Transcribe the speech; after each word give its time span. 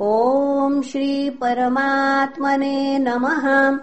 ॐ 0.00 0.82
श्रीपरमात्मने 0.82 2.98
नमः। 2.98 3.78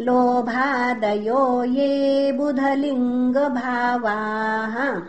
लोभादयो 0.00 1.64
ये 1.64 2.32
बुधलिङ्गभावाः। 2.32 5.02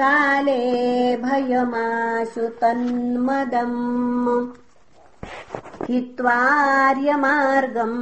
काले 0.00 0.62
भयमाशु 1.22 2.44
तन्मदम् 2.60 3.80
हित्वार्यमार्गम् 5.88 7.96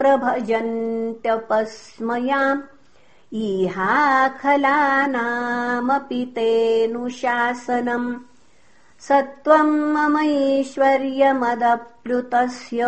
प्रभजन्त्यपस्मयाम् 0.00 2.62
इहाखलानामपि 3.44 4.52
तेऽनुशासनम् 6.36 8.10
सत्त्वम् 9.08 9.74
ममैश्वर्यमदप्लुतस्य 9.94 12.82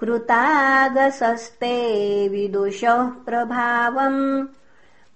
कृतागसस्ते 0.00 1.76
विदुषः 2.34 3.00
प्रभावम् 3.26 4.22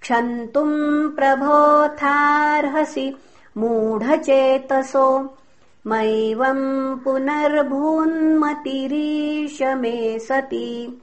क्षन्तुम् 0.02 1.16
प्रभोथार्हसि 1.16 3.14
मूढचेतसो। 3.58 5.36
मैवम् 5.86 7.04
पुनर्भून्मतिरीश 7.04 9.62
मे 9.62 10.18
सति। 10.18 11.02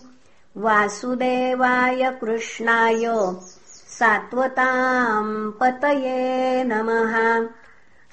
वासुदेवाय 0.57 2.17
कृष्णाय 2.21 3.35
सात्वताम् 3.99 5.51
पतये 5.51 6.63
नमः। 6.63 7.47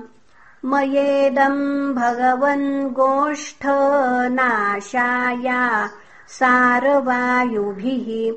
मयेदम् 0.65 1.93
भगवन् 1.93 2.89
गोष्ठनाशाया 2.89 5.89
सारवायुभिः। 6.27 8.35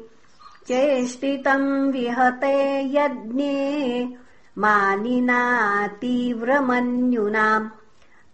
चेष्टितम् 0.67 1.93
विहते 1.93 2.99
यज्ञे 2.99 4.15
मानिना 4.59 5.87
तीव्रमन्युना। 5.87 7.71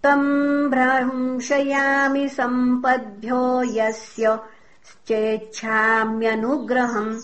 तम् 0.04 0.70
भ्रंशयामि 0.70 2.30
सम्पद्भ्यो 2.30 3.64
यस्य 3.64 4.40
चेच्छाम्यनुग्रहम् 5.08 7.22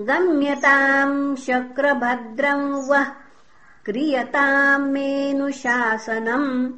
गम्यताम् 0.00 1.36
शक्रभद्रम् 1.36 2.88
वः 2.88 3.06
क्रियताम् 3.84 4.92
मेनुशासनम्। 4.92 6.72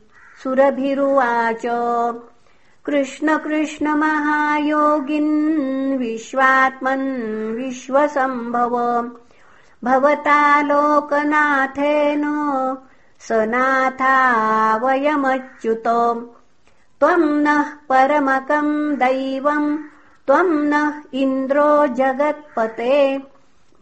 सुरभिरुवाच। 0.43 1.63
कृष्ण 2.85 3.39
कृष्ण 3.39 3.95
महायोगिन् 3.95 5.99
विश्वात्मन् 5.99 7.53
विश्वसम्भव। 7.53 9.11
भवता 9.85 10.63
लोकनाथेन 10.63 12.25
स 13.21 13.33
नाथा 13.33 14.77
वयमच्युत 14.77 15.85
त्वम् 17.02 17.43
नः 17.43 17.62
परमकम् 17.62 18.96
दैवम् 18.96 19.78
त्वम् 20.26 20.66
नः 20.66 20.93
इन्द्रो 21.14 21.87
जगत्पते। 21.87 23.20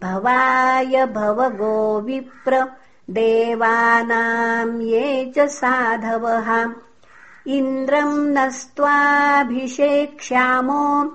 भवाय 0.02 1.06
भव 1.06 1.49
गोविप्र 1.49 2.67
देवानाम् 3.11 4.82
ये 4.82 5.32
च 5.37 5.38
साधवः। 5.38 6.72
इन्द्रम् 7.46 8.34
नस्त्वाभिषेक्ष्यामो 8.34 11.14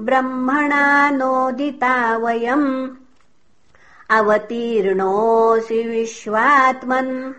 ब्रह्मणा 0.00 1.10
नोदिता 1.10 2.16
वयम्। 2.16 2.88
अवतीर्णोऽसि 4.10 5.88
विश्वात्मन् 5.88 7.32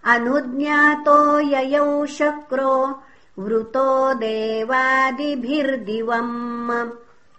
अनुज्ञातो 0.05 1.39
ययौ 1.39 2.05
शक्रो 2.05 3.01
वृतो 3.39 4.13
देवादिभिर्दिवम्। 4.13 6.89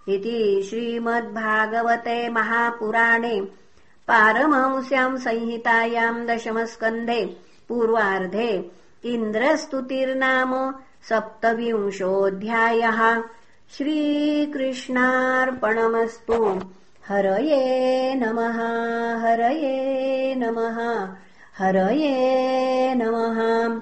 इति 0.08 0.66
श्रीमद्भागवते 0.70 2.28
महापुराणे 2.28 3.48
पारमहंस्याम् 4.08 5.18
संहितायाम् 5.18 6.26
दशमस्कन्धे 6.26 7.36
पूर्वार्धे। 7.68 8.70
इन्द्रस्तुतिर्नाम 9.04 10.74
सप्तविंशोऽध्यायः 11.02 13.22
श्रीकृष्णार्पणमस्तु। 13.76 16.60
हरये 17.08 18.14
नमः 18.14 19.18
हरये 19.18 20.34
नमः 20.34 21.08
हरये 21.58 22.94
नमः 22.94 23.80